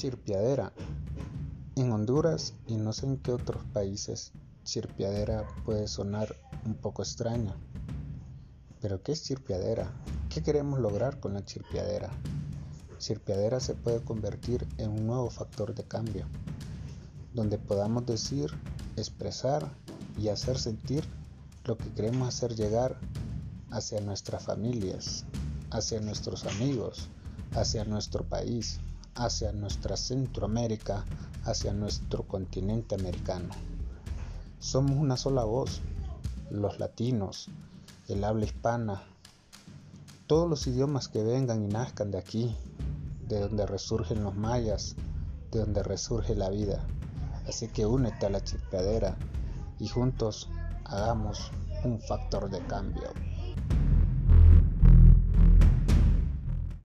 Chirpiadera. 0.00 0.72
En 1.74 1.90
Honduras 1.90 2.54
y 2.68 2.76
no 2.76 2.92
sé 2.92 3.06
en 3.06 3.16
qué 3.16 3.32
otros 3.32 3.64
países, 3.72 4.30
chirpiadera 4.62 5.44
puede 5.64 5.88
sonar 5.88 6.36
un 6.64 6.74
poco 6.74 7.02
extraña. 7.02 7.56
Pero 8.80 9.02
¿qué 9.02 9.10
es 9.10 9.24
chirpiadera? 9.24 9.90
¿Qué 10.28 10.40
queremos 10.40 10.78
lograr 10.78 11.18
con 11.18 11.34
la 11.34 11.44
chirpiadera? 11.44 12.10
Chirpiadera 12.98 13.58
se 13.58 13.74
puede 13.74 14.00
convertir 14.00 14.68
en 14.76 14.90
un 14.90 15.08
nuevo 15.08 15.30
factor 15.30 15.74
de 15.74 15.82
cambio, 15.82 16.28
donde 17.34 17.58
podamos 17.58 18.06
decir, 18.06 18.52
expresar 18.96 19.68
y 20.16 20.28
hacer 20.28 20.58
sentir 20.60 21.02
lo 21.64 21.76
que 21.76 21.92
queremos 21.94 22.28
hacer 22.28 22.54
llegar 22.54 23.00
hacia 23.72 24.00
nuestras 24.00 24.44
familias, 24.44 25.24
hacia 25.72 26.00
nuestros 26.00 26.44
amigos, 26.44 27.08
hacia 27.50 27.84
nuestro 27.84 28.22
país, 28.22 28.78
hacia 29.18 29.52
nuestra 29.52 29.96
Centroamérica, 29.96 31.04
hacia 31.44 31.72
nuestro 31.72 32.22
continente 32.22 32.94
americano. 32.94 33.50
Somos 34.60 34.96
una 34.96 35.16
sola 35.16 35.44
voz, 35.44 35.80
los 36.50 36.78
latinos, 36.78 37.48
el 38.06 38.22
habla 38.22 38.44
hispana, 38.44 39.02
todos 40.28 40.48
los 40.48 40.66
idiomas 40.66 41.08
que 41.08 41.22
vengan 41.22 41.64
y 41.64 41.68
nazcan 41.68 42.12
de 42.12 42.18
aquí, 42.18 42.56
de 43.26 43.40
donde 43.40 43.66
resurgen 43.66 44.22
los 44.22 44.36
mayas, 44.36 44.94
de 45.50 45.60
donde 45.60 45.82
resurge 45.82 46.34
la 46.34 46.48
vida. 46.48 46.84
Así 47.46 47.68
que 47.68 47.86
únete 47.86 48.26
a 48.26 48.30
la 48.30 48.42
chispeadera 48.42 49.16
y 49.80 49.88
juntos 49.88 50.48
hagamos 50.84 51.50
un 51.84 52.00
factor 52.00 52.50
de 52.50 52.60
cambio. 52.66 53.10